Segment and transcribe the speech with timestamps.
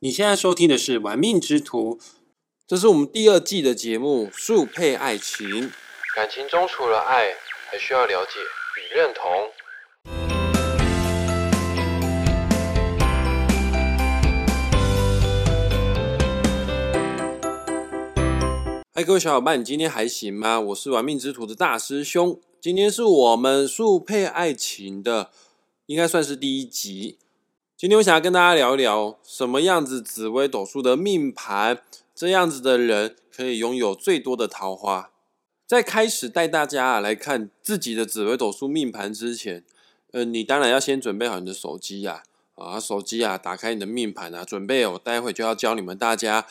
[0.00, 1.96] 你现在收听的是《玩命之徒》，
[2.68, 5.48] 这是我们第二季的节目《速配爱情》。
[6.14, 7.34] 感情中除了爱，
[7.68, 8.38] 还需要了解
[8.78, 9.50] 与认同。
[18.94, 20.60] 嗨，各位小伙伴，你今天还行吗？
[20.60, 25.32] 我是玩命之徒的大师兄，今天是我们《速配爱情》的，
[25.86, 27.18] 应该算是第一集。
[27.78, 31.80] 今天我想要跟大家聊一聊，什么样子紫微斗数的命盘，
[32.12, 35.12] 这样子的人可以拥有最多的桃花。
[35.64, 39.62] 在开始带大家啊来看自己的紫微斗数命盘之前，
[40.10, 42.24] 呃，你当然要先准备好你的手机呀，
[42.56, 46.46] 啊，手机啊，打开你的命盘啊，准备我待会就要教你们大家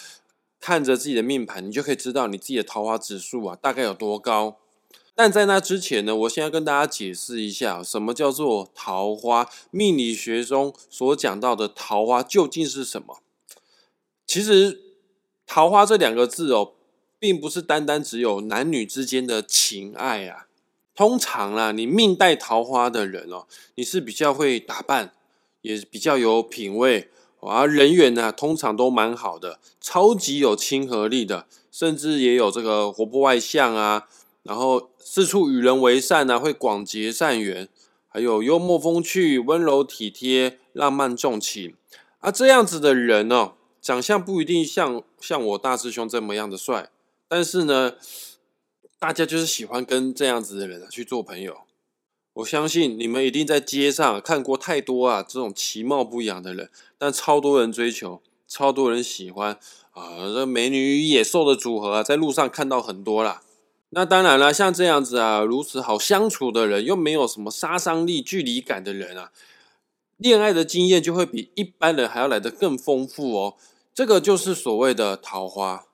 [0.62, 4.60] 看着自己的命盘，你就可以知道你自己的桃花指数啊大概有多高。
[5.18, 9.50] 但在那之前呢，我先要跟大家解释一下，什么叫做桃花？
[9.72, 13.18] 命理学中所讲到的桃花究竟是什么？
[14.28, 14.80] 其实
[15.48, 16.74] “桃花”这两个字哦，
[17.18, 20.46] 并不是单单只有男女之间的情爱啊。
[20.94, 25.14] 通常啊，你命带桃花的人哦，你是比较会打扮，
[25.64, 34.08] 也比较有品味，啊，人缘呢，通常都蛮好的，超级有亲和力的，甚至也有这个活泼外向啊。
[34.48, 37.68] 然后四处与人为善呢，会广结善缘，
[38.08, 41.76] 还有幽默风趣、温柔体贴、浪漫重情
[42.20, 46.90] 啊，这样子的人哦，长相不一定像像我大师兄这么样的帅，
[47.28, 47.96] 但是呢，
[48.98, 51.58] 大家就是喜欢跟这样子的人去做朋友。
[52.36, 59.60] 我相信你们一定在街上看过太多啊，这种其貌不扬的人，但超多人追求，超多人喜欢
[59.92, 63.42] 啊，这美女与野兽的组合啊，在路上看到很多啦。
[63.92, 69.32] 那当然了，像这样子啊，如此好相处的人，又没有什么杀伤力、距离感的人啊，
[70.18, 73.56] 恋爱的经验就会比一般人还要来得更丰富哦。
[73.94, 75.86] 这个就是所谓的桃花。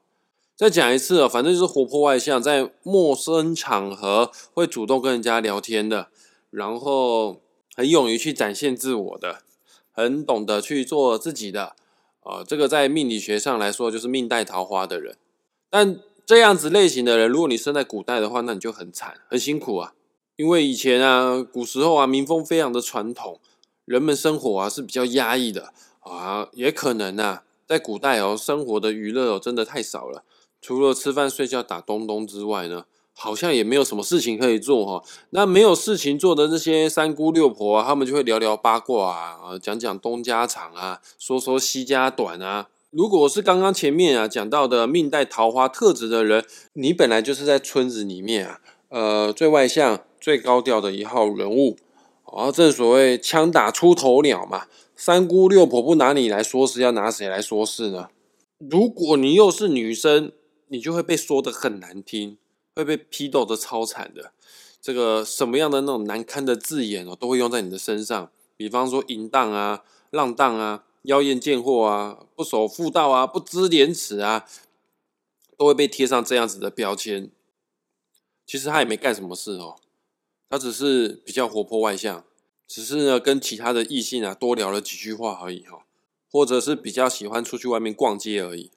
[0.55, 6.08] 再讲一次，反正就是活泼外向，在陌生场合会主动跟人家聊天的，
[6.49, 7.42] 然后
[7.76, 9.43] 很勇于去展现自我的，
[9.92, 11.76] 很懂得去做自己的。
[12.21, 15.15] 呃，这个在命理学上来说，就是命带桃花的人，
[15.70, 15.99] 但。
[16.26, 19.94] 这样子类型的人，如果你生在古代的话，那你就很惨、很辛苦啊。
[20.36, 23.39] 因为以前啊，古时候啊，民风非常的传统，
[23.86, 26.48] 人们生活啊是比较压抑的啊。
[26.54, 30.23] 也可能啊，在古代哦，生活的娱乐哦真的太少了，
[30.62, 35.04] 除了吃饭、睡觉、打东东之外呢，好像也没有什么事情可以做哈。
[35.32, 42.70] 那没有事情做的这些三姑六婆啊，他们就会聊聊八卦啊，讲讲东家长啊，说说西家短啊。
[42.93, 51.76] 如果是刚刚前面啊讲到的命带桃花特质的人，你本来就是在村子里面啊，呃，最外向、最高调的一号人物，
[52.26, 58.09] 啊，正所谓枪打出头鸟嘛，三姑六婆不拿你来说事，要拿谁来说事呢？
[58.59, 60.32] 如果你又是女生，
[60.67, 62.37] 你就会被说的很难听，
[62.76, 64.33] 会被批斗的超惨的，
[64.80, 70.83] 这个什么样的那种难堪的字眼哦，都会用在你的身上，比方说淫荡啊、浪荡啊。
[71.03, 74.45] 妖艳贱货啊，不守妇道啊，不知廉耻啊，
[75.58, 77.30] 都会被贴上这样子的标签。
[78.45, 79.75] 其实他也没干什么事哦，
[80.49, 82.25] 他只是比较活泼外向，
[82.67, 85.86] 只是呢跟其他的异性啊多聊了几句话而已哈，
[86.31, 88.71] 或者是比较喜欢出去外面逛街而已。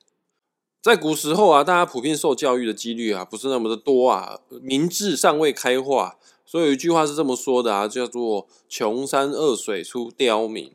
[0.83, 10.73] 在古时候啊，大家普遍受教育的几率啊不是那么的多啊，明智尚未开化，所以有一句话是这么说的啊，叫做“穷山恶水出刁民”。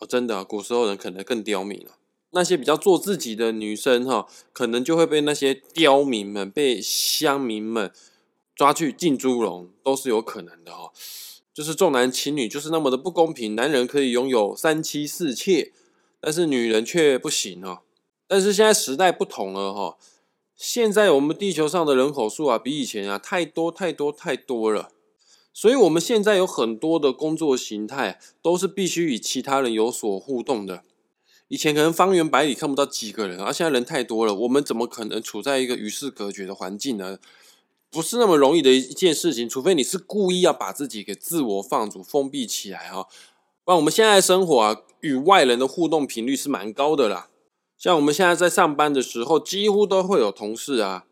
[0.00, 1.92] 哦，真的，古时候人可能更刁民了。
[2.32, 7.92] 那些比较做自己的女生哈，可能就会被那些刁民们、被乡民们
[8.54, 10.92] 抓去进猪笼，都是有可能的哈。
[11.52, 13.54] 就是重男轻女，就是那么的不公平。
[13.54, 15.72] 男人可以拥有三妻四妾，
[16.20, 17.80] 但是女人却不行哦。
[18.26, 19.98] 但是现在时代不同了哈，
[20.56, 24.92] 现在我们地球上的人口数啊，比以前啊太多太多太多了。
[25.52, 30.82] 所以，我们现在有很多的工作形态都是必须与其他人有所互动的。
[31.48, 37.18] 以前可能方圆百里看不到几个人，而现在人太多了，我们怎么可能处在一个与世隔绝的环境呢？
[37.90, 43.08] 不是那么容易的一件事情，除非你是故意要把自己给自我放逐、封闭起来哈。
[43.64, 47.28] 不然，我们现在生活啊，与外人的互动频率是蛮高的啦。
[47.76, 51.06] 像我们现在在上班的时候，几乎都会有同事啊；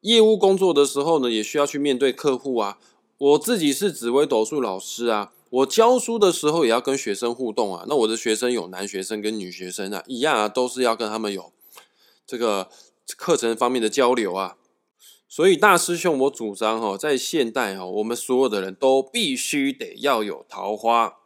[0.00, 2.78] 业务工作的时候呢，也需要去面对客户啊。
[3.20, 7.84] 我自己是紫薇斗数老师啊，我教书的时候也要跟学生互动啊。
[7.86, 11.52] 那我的学生有男学生跟女学生啊，一样啊，都是要跟他们有
[12.26, 12.70] 这个
[13.18, 14.56] 课程方面的交流啊。
[15.28, 21.18] 所以大师兄，我主张哈，在现代哈，我们所有的人都必须得要有桃花。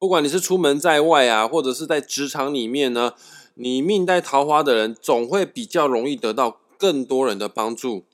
[0.00, 3.14] 不管你是出门在外啊，或者是在职场里面呢，
[3.54, 8.04] 你命带桃花的人，总会比较容易得到更多人的帮助，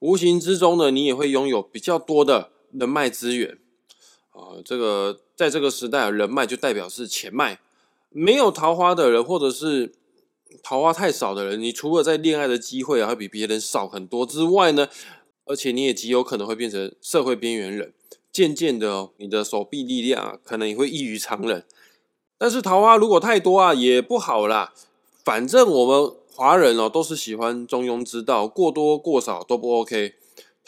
[0.00, 3.58] 无形之中呢，你也会拥有比较多的人脉资源。
[4.32, 7.60] 啊，这个在这个时代，人脉就代表是钱脉。
[8.10, 9.94] 没有桃花的人，或者是
[10.62, 14.88] 桃花太少的人，你除了在恋爱的机会啊会比别人少很多之外呢，
[15.44, 17.92] 而且你也极有可能会变成社会边缘人。
[18.30, 21.64] 渐渐的哦，你的手臂力量啊，可能也会异于常人。
[22.36, 24.74] 但是桃花如果太多啊，也不好啦。
[25.24, 30.16] 反正我们华人哦，都是喜欢中庸之道，过多过少都不 OK。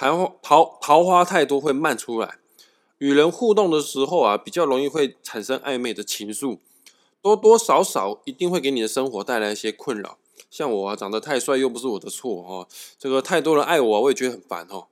[0.00, 2.36] 桃花桃桃花太多会漫出来，
[2.98, 6.58] 与人互动的时候啊，比较容易会产生暧昧的情愫，
[7.20, 10.18] 多多少少一定会给你的生活带来一些困扰。
[10.48, 14.86] 像我啊，长得太帅又不是我的错哦，这个太多人爱我，我也觉得很烦哦。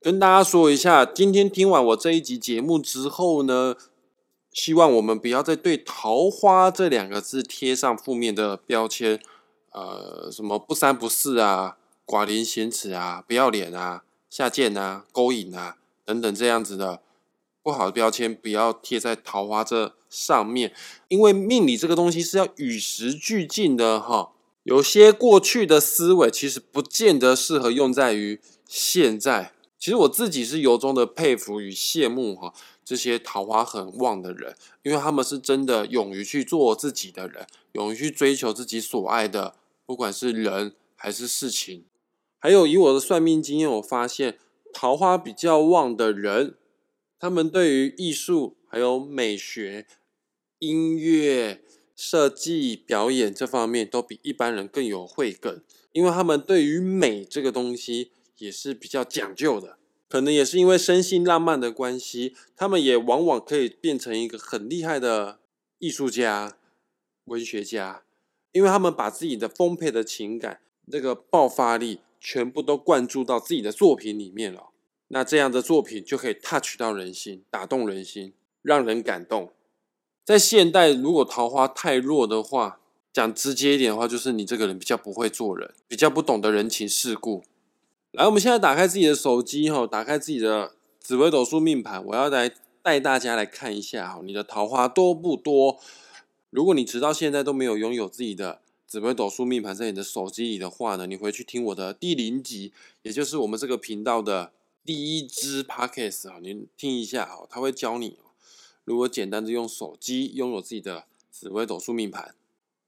[0.00, 3.76] 跟大家说一下，今天听完我这一集节目之后呢，
[4.54, 9.20] 希望我们不要再对“桃花”这两个字贴上负面的标签，
[9.72, 17.00] 呃，什么不三不四啊、寡廉鲜耻啊、不要脸啊、下贱啊、勾引啊等等这样子的
[17.64, 20.72] 不好的标签，不要贴在“桃花”这上面，
[21.08, 24.30] 因为命理这个东西是要与时俱进的哈，
[24.62, 29.53] 有些过去的思维其实不见得适合用在于现在。
[29.84, 41.84] 其实我自己是由衷的佩服与羡慕哈，这些桃花很旺的人，因为他们是真的勇于去做自己的人，勇于去追求自己所爱的，不管是人还是事情。
[42.38, 44.38] 还有以我的算命经验，我发现
[44.72, 46.54] 桃花比较旺的人，
[47.20, 49.86] 他们对于艺术、还有美学、
[50.60, 51.60] 音乐、
[51.94, 58.12] 设计、表演这方面，都比一般人更有慧根，因为他们对于美这个东西。
[58.38, 59.78] 也是比较讲究的，
[60.08, 65.38] 可能也是因为生性浪漫的关系，他们也往往可以变成一个很厉害的
[65.78, 66.56] 艺术家、
[67.26, 68.02] 文学家，
[68.52, 70.60] 因为他们把自己的丰沛的情感、
[70.90, 74.70] 这个爆发力全部都灌注到自己的作品里面了。
[75.08, 78.32] 那这样的作品就可以 touch 到人心，打动人心，
[78.62, 79.52] 让人感动。
[80.24, 82.80] 在现代，如果桃花太弱的话，
[83.12, 87.44] 讲直接一点的话，就是你这个人比较不会做人，比较不懂得人情世故。
[88.16, 92.48] 来，我们现在打开自己的手机哈，打开自己的紫微斗数命盘，我要来
[92.80, 95.80] 带大家来看一下哈，你的桃花多不多？
[96.50, 102.72] 如果你直到现在都没有拥有自己的紫微斗数命盘在你的手机里的话呢，你回去听我的第零集，
[103.02, 104.52] 也就是我们这个频道的
[104.84, 108.16] 第一支 podcast 啊，您听一下哦，他会教你
[108.84, 112.36] 如果简单的用手机拥有自己的紫微斗数命盘。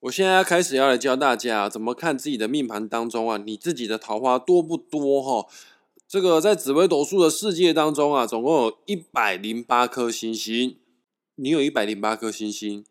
[0.00, 5.48] 我现在开始要来教大家怎么看自己的命盘当中啊，你自己的桃花多不多哈？
[6.06, 10.76] 这个在紫微斗数的世界当中啊，总共有一百零八颗星星。
[11.34, 12.84] 你有一百零八颗星星，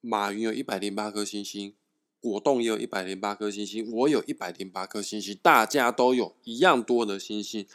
[0.00, 1.74] 马云有一百零八颗星星，
[2.20, 7.66] 果冻也有一百零八颗星星，我有一百零八颗星星，大家都有一样多的星星，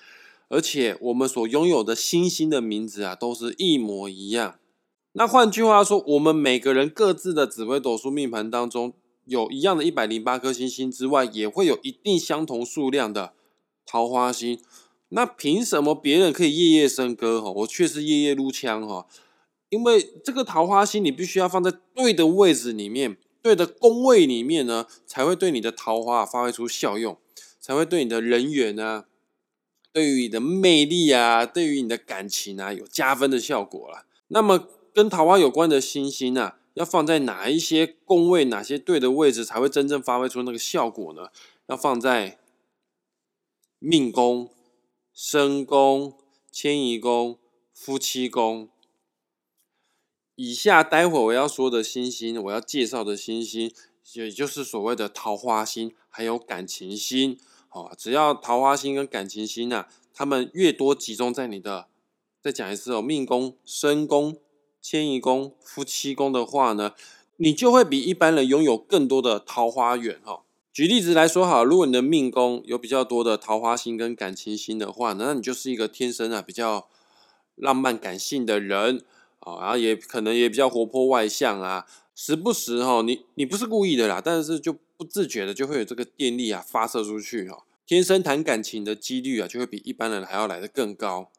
[0.48, 4.58] 而且我们所拥有的星星的名字啊，都是一模一样。
[5.18, 8.92] 那换句话说，我们每个人各自的紫微斗数命盘当中，
[9.24, 13.32] 有一样的一百零八颗星星之外，也会有一定相同数量的
[13.86, 14.60] 桃花星。
[15.08, 19.08] 那凭什么别人可以夜夜笙歌哈，我却是夜夜撸枪哈？
[19.70, 27.18] 因为这个桃花星，你必须要放在对的位置里面，对的宫位里面呢，才会对你的桃花发挥出效用，
[27.62, 29.06] 才会对你的人缘啊，
[29.94, 34.04] 对于你的魅力啊，对于你的感情啊，有加分的效果了。
[34.28, 34.68] 那么。
[34.96, 41.28] 跟桃花有关的星星啊，要放在哪一些宫位、哪些对的位置，才会真正发挥出那个效果呢？
[41.68, 42.40] 要放在
[43.78, 44.50] 命宫、
[45.14, 46.18] 身宫、
[46.50, 47.38] 迁移宫、
[47.74, 48.70] 夫妻宫。
[50.36, 53.70] 以下待会我要说的星星，我要介绍的星星，
[54.14, 57.38] 也就是所谓的桃花星，还有感情星。
[57.68, 61.90] 好，只要桃花星跟感情星啊，他们越多集中在你的，
[62.42, 64.38] 再讲一次哦，命宫、身宫。
[64.88, 66.94] 迁移宫、夫妻宫的话呢，
[67.38, 70.44] 你就会比一般人拥有更多的桃花源哈。
[70.72, 76.88] 举例子来说好，如果你的命宫有比较多的桃花星跟感情星的话，那你就是一个天生啊比较
[77.56, 79.04] 浪漫感性的人
[79.40, 91.32] 啊，然后也可能也比较活泼外向啊，时不时哈，你你不是故意的啦，但是就不自觉的就会有这个电力啊发射出去哈，天生谈感情的几率啊就会比一般人还要来得更高。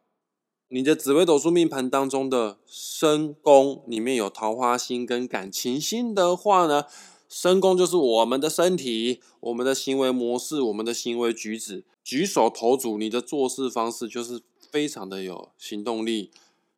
[0.69, 6.85] 你的紫微斗数命盘当中的身宫里面有桃花星跟感情星的话呢，
[7.29, 16.33] 身宫就是我们的身体、我们的行为模式、我们的行为举止、举手投足，你的做事方式就是非常的有行动力，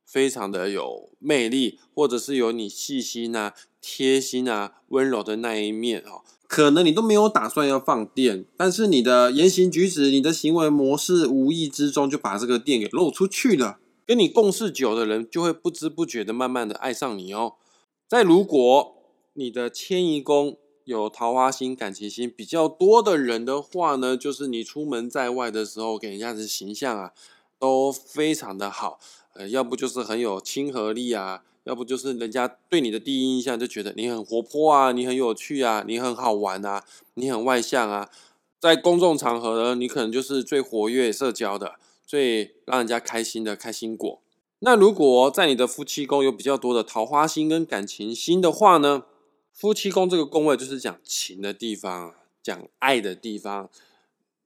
[0.04, 6.21] 非常的有魅力，或者是有你细心啊、贴心啊、温柔的那一面哦。
[6.48, 13.78] 可能你都没有打算要放电，但是你的言行举止、你的行为模式，无意之中就把这个电给露出去了。
[14.06, 17.56] 跟你共事久的人，就会不知不觉的慢慢的爱上你哦。
[18.08, 18.96] 再如果
[19.34, 27.12] 你的迁移宫有桃花心、感情心比较多的人的话呢，就是你出门在外的时候，给人家的形象啊
[27.58, 28.98] 都非常的好。
[29.34, 31.42] 呃，要不就是很有亲和力啊。
[31.68, 36.82] 要不就是人家对你的第一印象就觉得你很活泼啊，你很有趣啊，你很好玩啊，
[37.12, 38.10] 你很外向啊。
[38.58, 41.75] 在公众场合呢，你可能就是最活跃社交的，
[42.06, 44.22] 最让人家开心的开心果。
[44.60, 49.04] 那如果在你的夫妻宫有比较多的桃花心跟感情心的话呢，
[49.52, 53.68] 夫妻宫这个宫位就是讲情的地方，讲爱的地方，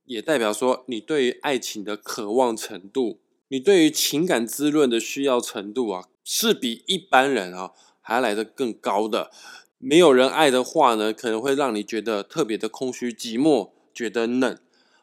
[0.07, 6.09] 也代表说你对于爱情的渴望程度，你对于情感滋润的需要程度啊。
[6.25, 9.31] 是比一般人啊还来得更高的。
[9.79, 14.57] 没有人爱的话呢，可能会让你觉得特别的空虚寂寞，觉得冷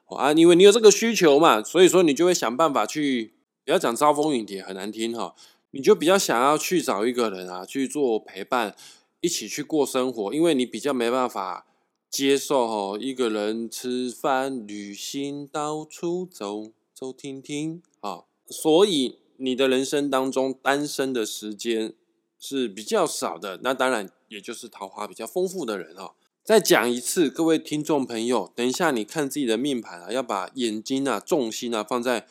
[0.06, 0.32] 啊。
[0.32, 3.34] 因为你有这个需求嘛，所以说你就会想办法去，
[3.66, 5.36] 不要讲招蜂引蝶，很难听哈。
[5.72, 8.76] 你就比较想要去找一个人啊，去做陪伴，
[9.20, 10.34] 一起去过生活。
[10.34, 11.66] 因为你比较没办法
[12.10, 19.19] 接受哈，一个人吃饭、旅行、到处走走停停啊，所以。
[19.42, 21.94] 你的人生当中单身的时间
[22.38, 26.12] 是比较少的，那当然也就是桃花比较丰富的人哦。
[26.44, 32.28] 再讲一次，各位听众朋友，等一下你看自己的命盘啊，要把眼睛啊、重心啊放在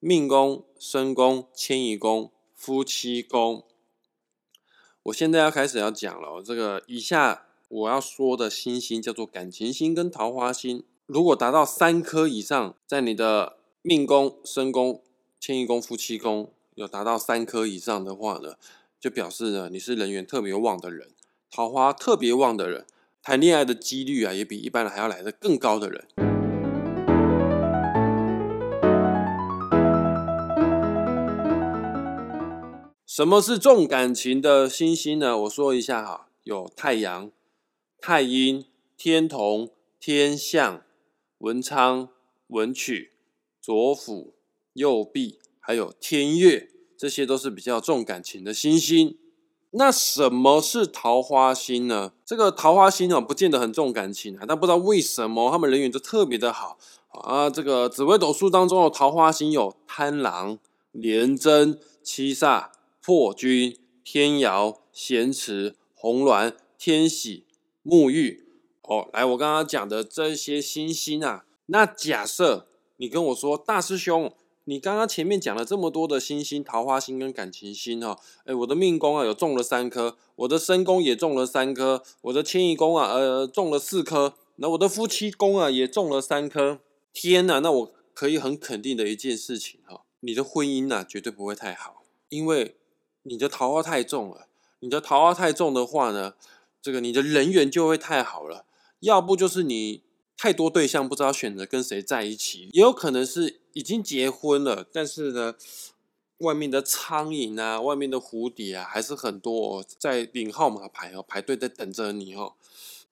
[0.00, 3.64] 命宫、身宫、迁移宫、夫妻宫。
[5.02, 15.02] 我现在要开始要讲了，这个以下我要说的星星叫做感情星跟桃花星，如果达到三颗以上，在你的命宫、身宫。
[15.40, 18.54] 迁移宫、夫妻宫有达到三颗以上的话呢，
[18.98, 21.10] 就表示呢你是人缘特别旺的人，
[21.48, 22.84] 桃花特别旺的人，
[23.22, 26.08] 谈恋爱的几率啊也比一般人还要来的更高的人。
[33.06, 35.38] 什么是重感情的星星呢？
[35.38, 37.30] 我说一下哈，有太阳、
[38.00, 38.64] 太阴、
[38.96, 40.82] 天同、天象、
[41.38, 42.08] 文昌、
[42.48, 43.12] 文曲、
[43.60, 44.37] 左辅。
[44.78, 49.18] 右臂还有天月，这些都是比较重感情的星星。
[49.72, 52.12] 那什么是桃花星呢？
[52.24, 56.78] 这个桃花星啊，不见得很重感情啊，但不知道为什么他们人缘就特别的好
[57.10, 57.50] 啊。
[57.50, 60.58] 这个紫微斗数当中的桃花星有贪狼、
[60.90, 62.70] 廉贞、七煞、
[63.02, 67.44] 破军、天姚、咸池、红鸾、天喜、
[67.84, 68.46] 沐浴。
[68.84, 72.66] 哦，来，我刚刚讲的这些星星啊，那假设
[72.96, 74.32] 你跟我说，大师兄。
[74.68, 86.80] 你刚刚前面讲了这么多的星星，桃花星跟感情星哈，哎，我的命宫啊有中了三颗，我的身宫也中了三颗，我的迁移宫啊呃中了四颗，那我的夫妻宫啊也中了三颗。
[87.14, 92.76] 天呐，那我可以很肯定的一件事情哈，你的婚姻呐绝对不会太好，因为
[93.22, 94.48] 你的桃花太重了。
[94.80, 96.34] 你的桃花太重的话呢，
[96.82, 98.66] 这个你的人缘就会太好了，
[99.00, 100.02] 要不就是你。
[100.40, 105.54] 太多对象不知道选择跟谁在一起，也有可能是已经结婚了，但是呢，
[106.38, 112.54] 外面的苍蝇啊，外面的蝴蝶啊，还是很多在领号码牌哦，排队在等着你哦。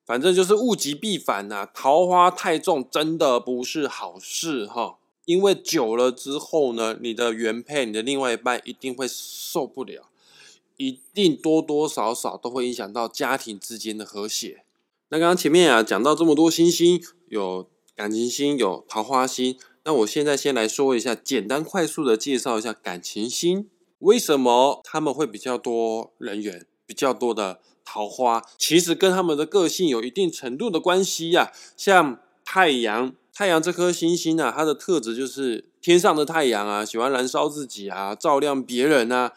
[0.05, 4.97] 反正就是物极必反呐，桃花太重真的不是好事哈。
[5.23, 10.09] 因为久了之后呢，你的原配，你的另外一半一定会受不了，
[10.75, 14.63] 一定多多少少都会影响到家庭之间的和谐。
[15.07, 19.57] 那刚刚前面啊讲到这么多星星，有感情星，有桃花星。
[19.87, 28.43] 那我现在先来说一下，简单快速的介绍一下感情星，为什么他们会比较多人缘，比较多的桃花？
[28.57, 31.53] 其实跟他们的个性有一定程度的关系呀。
[31.77, 39.31] 像太阳，太阳这颗星星啊，它的特质就是天上的太阳啊，喜欢燃烧自己啊，照亮别人啊。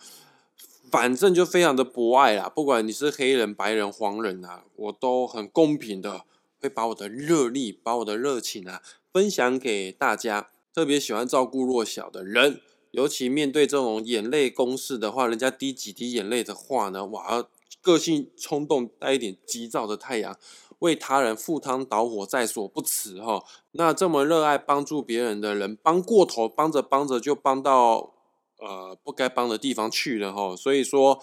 [0.90, 6.24] 反正就非常的博爱啦，不管你是黑人、白人、黄人啊，我都很公平的，
[6.60, 10.50] 会把我的热力、把我的热情啊分享给大家。
[10.72, 12.60] 特别喜欢照顾弱小的人，
[12.92, 17.44] 尤其面对这种眼泪攻势的话，人家滴几滴眼泪的话呢，哇，
[17.80, 20.38] 个性冲动、带一点急躁的太阳，
[20.78, 23.44] 为他人赴汤蹈火在所不辞哈。
[23.72, 28.14] 那这么热爱帮助别人的人，帮过头，帮着帮着就帮到。
[28.62, 31.18] 呃，不该帮的地方去了哈，所以说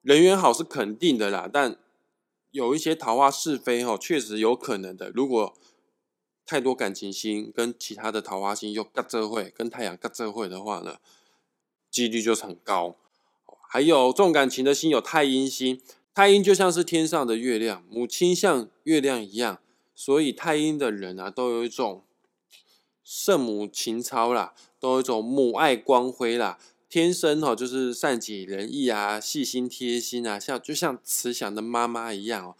[0.00, 1.76] 人缘好是肯定的啦，但
[2.52, 5.10] 有一些桃花是非哈，确实有可能的。
[5.10, 5.54] 如果
[6.48, 10.96] 太多感情星跟其他的桃花星又隔这会，跟太阳隔这会的话呢，
[11.90, 12.96] 几率就是很高。
[13.68, 15.78] 还有重感情的星有太阴星，
[16.14, 19.60] 太阴就像是天上的月亮，母亲像月亮一样，
[19.94, 22.02] 所以太阴的人啊，都有一种
[23.04, 32.56] 圣母情操啦，都有一种母爱光辉啦，天生哦就是善解人意啊，细心贴心啊，像就像慈祥的妈妈一样哦，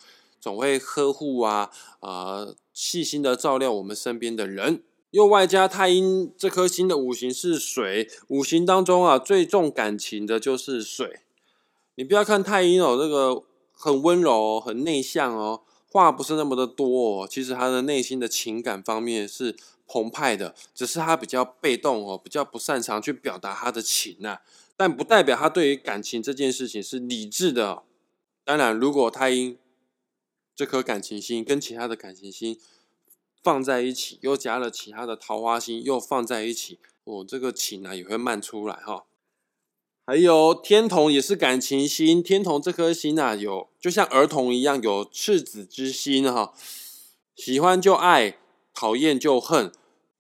[0.49, 4.83] 总会呵护啊啊，细心的照料我们身边的人。
[5.11, 11.21] 又外加太阴这颗星的五行是水，五行当中啊最重感情的就是水。
[11.97, 15.61] 你不要看太阴哦，这个很温柔、很内向哦，
[15.93, 17.29] 话不是那么的多哦。
[17.31, 19.55] 其实他的内心的情感方面是
[19.87, 24.39] 澎湃的，只是他比较被动哦，比较不擅长去表达他的情呐。
[24.79, 27.83] 但不代表他对于感情这件事情是理智的。
[28.45, 29.59] 当然，如果太阴
[30.59, 32.59] 这颗感情星跟其他的感情星。
[33.41, 39.05] 放在一起，又加了其他的桃花星，又放在一起，我这个情呢也会漫出来哈。
[40.05, 46.53] 还有天同也是感情星，天同这颗星啊，有就像儿童一样有赤子之心哈，
[47.37, 48.37] 喜欢就爱，
[48.75, 49.71] 讨厌就恨，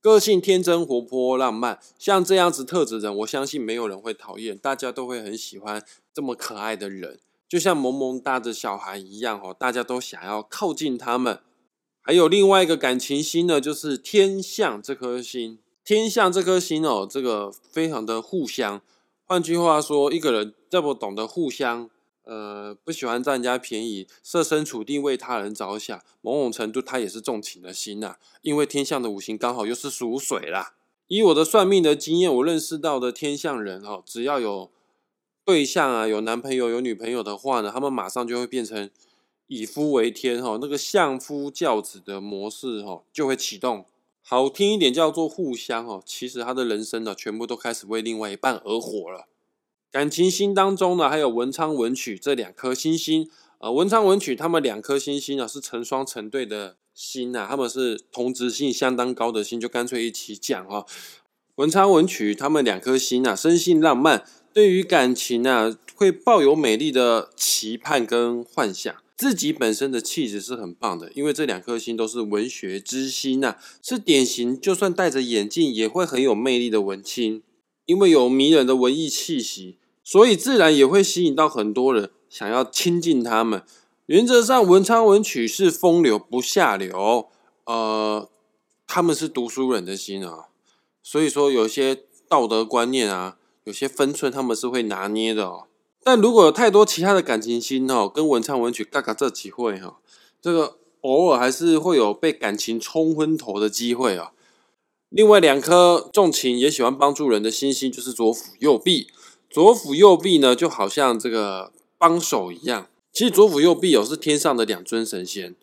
[0.00, 11.40] 个性天真活泼浪漫，像这样子特质人，我相信没有人会讨厌，大家都会很喜欢这么可爱的人，就像萌萌哒的小孩一样哦，大家都想要靠近他们。
[12.02, 15.58] 还有另外一个感情星呢，就是天象这颗星。
[15.84, 18.82] 天象这颗星哦，这个非常的互相。
[19.24, 21.88] 换句话说，一个人这么懂得互相，
[22.24, 28.16] 呃，不喜欢占人家便宜，设身处地为他人着想，某种程度他也是重情的心呐。
[28.42, 30.74] 因为天象的五行刚好又是属水啦。
[31.06, 34.70] 以我的算命的经验，我认识到的天象人哦，只要有
[35.48, 38.90] 对象啊，有男朋友、有女朋友的话呢，他们马上就会变成。
[39.46, 43.86] 以夫为天哈，那个相夫教子的模式哈就会启动。
[44.20, 49.26] 好听一点叫做互相哈，其实他的人生呢全部都开始为另外一半而活了。
[49.90, 53.30] 感情星当中呢，还有文昌文曲这两颗星星。
[53.56, 60.84] 呃，文昌文曲他们两颗星星呢是成双成对的星呐，他们是同质性相当高的星，就干脆一起讲哈。
[61.54, 64.26] 文昌文曲他们两颗星啊，生性浪漫，
[64.59, 68.92] 对于感情啊会抱有美丽的期盼跟幻想。
[69.16, 77.44] 自己本身的气质是很棒的，因为这两颗星都是文学之星呐，是典型，就算戴着眼镜也会很有魅力的文青。
[77.87, 83.62] 因为有迷人的文艺气息，所以自然也会吸引到很多人想要亲近他们。
[84.07, 87.29] 原则上，文昌文曲是风流不下流，
[87.64, 88.29] 呃，
[88.88, 90.49] 他们是读书人的心啊，
[91.01, 93.37] 所以说有些道德观念啊，
[93.68, 95.66] 有些分寸他们是会拿捏的哦。
[96.02, 99.98] 但如果有太多其他的感情心哦，跟文昌文曲嘎嘎这几会哈，
[100.40, 104.33] 这个偶尔还是会有被感情冲昏头的机会啊。
[105.11, 109.09] 另外两颗重情也喜欢帮助人的星星，就是左辅右弼。
[109.50, 112.88] 左辅右弼呢，就好像这个帮手一样。
[113.12, 115.54] 其实左辅右弼哦，是天上的两尊神仙。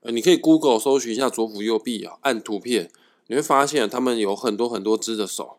[0.00, 2.90] 呃，你可以 Google 搜寻一下左辅右弼啊，按图片
[3.28, 5.56] 你会发现他们有很多很多只的手。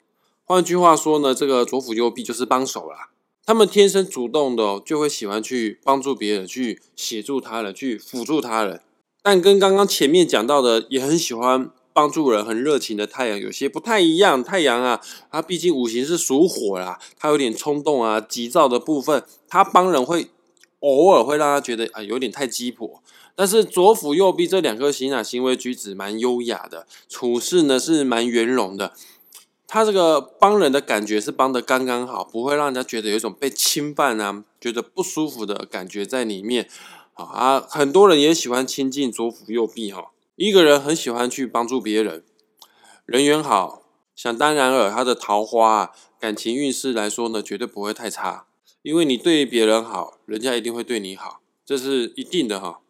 [0.47, 3.09] 换句话说呢，这个左辅右弼就是帮手啦。
[3.43, 8.79] 他们天生主动的，就会喜欢去帮助别人，去协助他人，去辅助他人。
[9.23, 14.43] 但跟刚刚前面讲到的，也很喜欢帮助人、很热情的太阳有些不太一样。
[14.43, 20.27] 太阳啊，它毕竟五行是属火啦，它有点冲动啊、急躁的部分，它帮人会
[20.81, 23.01] 偶尔会让他觉得啊有点太鸡婆。
[23.35, 28.93] 但是左辅右弼这两颗星啊，行为举止蛮优雅的，处事呢是蛮圆融的。
[29.67, 36.69] 他这个帮人的感觉是帮的刚刚好，不会让人家觉得有一种被侵犯啊，觉得不舒服的感觉在里面
[37.13, 37.59] 啊。
[37.59, 40.11] 很多人也喜欢亲近左辅右弼哈。
[40.35, 42.23] 一个人很喜欢去帮助别人，
[43.05, 43.81] 人缘好，
[44.15, 48.45] 想当然尔，他的桃花感情运势来说呢，绝对不会太差。
[48.81, 52.81] 因为你对别人好，人家一定会对你好，这是一定的哈。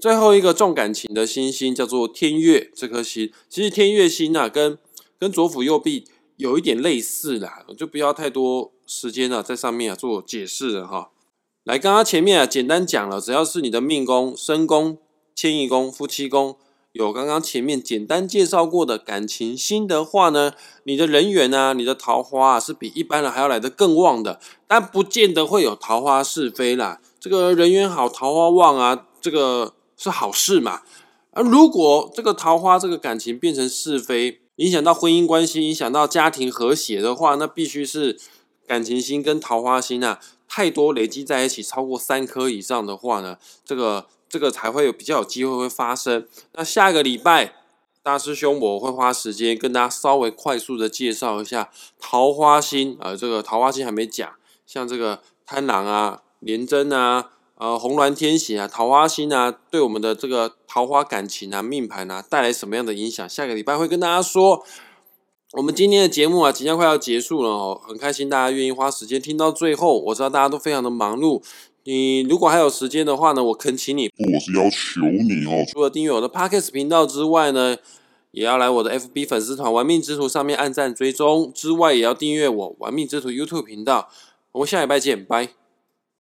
[0.00, 4.78] 最后一个重感情的星星叫做天月这颗星，其实天月星啊跟
[5.22, 6.04] 跟左辅右弼
[6.36, 11.10] 有一点类似啦，就不要太多时间啊，在上面啊做解释了哈。
[11.62, 14.98] 来，刚刚前面啊简单讲了，只要是你的命宫、身宫、
[15.36, 16.56] 迁移宫、夫妻宫
[16.90, 27.00] 有刚刚前面简单介绍过的感情星的话呢，你的人缘啊、你的桃花啊是比一般人还要来得更旺的，但不见得会有桃花是非啦。
[27.20, 30.80] 这个人缘好、桃花旺啊，这个是好事嘛。
[31.30, 38.18] 而如果这个桃花、这个感情变成是非，影响到婚姻关系，影响到家庭和谐的话，那必须是
[38.66, 46.26] 感情星跟桃花星啊太多累积在一起，超过三颗以上的话呢，这个这个才会有比较有机会会发生。
[46.52, 47.54] 那下个礼拜
[48.02, 54.30] 大师兄我会花时间跟大家稍微快速的介绍一下桃花星啊、呃，这个桃花星还没讲，
[54.66, 57.30] 像这个贪狼啊、廉贞啊、
[57.62, 63.28] 呃红鸾天喜啊、桃花星啊，对我们的这个桃花感情啊、命盘啊带来什么样的影响？
[63.28, 64.64] 下个礼拜会跟大家说。
[65.52, 70.00] 我们今天的节目啊，即将快要结束了哦，很开心大家愿意花时间听到最后。
[70.06, 71.42] 我知道大家都非常的忙碌，
[71.84, 77.76] 你如果还有时间的话呢，我恳请你，我是要求你哦，除了订阅我的 Podcast 频道之外呢，
[78.32, 84.08] 也要来我的 FB 粉丝团“玩命之徒”上面按赞追踪，之外也要订阅我“玩命之徒” YouTube 频道。
[84.52, 85.61] 我们下礼拜见，拜。